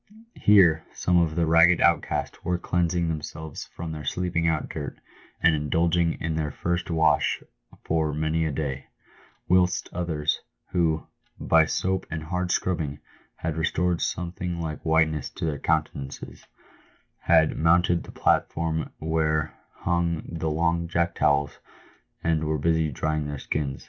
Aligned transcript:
Here 0.37 0.83
some 0.95 1.19
of 1.21 1.35
the 1.35 1.45
ragged 1.45 1.79
outcasts 1.79 2.43
were 2.43 2.57
cleansing 2.57 3.07
themselves 3.07 3.65
from 3.65 3.91
their 3.91 4.03
sleeping 4.03 4.47
out 4.47 4.67
dirt, 4.67 4.99
and 5.43 5.53
indulging 5.53 6.13
in 6.13 6.33
their 6.33 6.49
first 6.49 6.89
wash 6.89 7.43
for 7.83 8.11
many 8.11 8.43
a 8.45 8.51
day; 8.51 8.87
whilst 9.47 9.89
others, 9.93 10.41
who, 10.71 11.05
by 11.39 11.65
soap 11.67 12.07
and 12.09 12.23
hard 12.23 12.49
scrub 12.49 12.79
bing, 12.79 12.99
had 13.35 13.57
restored 13.57 14.01
something 14.01 14.59
like 14.59 14.79
whiteness 14.83 15.29
to 15.29 15.45
their 15.45 15.59
countenances, 15.59 16.47
had 17.19 17.55
mounted 17.55 18.03
the 18.03 18.11
platform 18.11 18.91
where 18.97 19.53
hung 19.81 20.23
the 20.27 20.49
long 20.49 20.87
jack 20.87 21.13
towels, 21.13 21.59
and 22.23 22.43
were 22.45 22.57
busy 22.57 22.89
drying 22.91 23.27
their 23.27 23.37
skin. 23.37 23.77